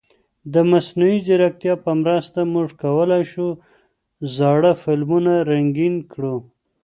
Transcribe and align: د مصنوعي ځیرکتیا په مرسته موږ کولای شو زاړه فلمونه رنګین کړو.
د 0.53 0.55
مصنوعي 0.71 1.19
ځیرکتیا 1.27 1.73
په 1.85 1.91
مرسته 2.03 2.39
موږ 2.53 2.67
کولای 2.83 3.23
شو 3.31 3.47
زاړه 4.35 4.71
فلمونه 4.83 5.33
رنګین 5.51 5.95
کړو. 6.11 6.35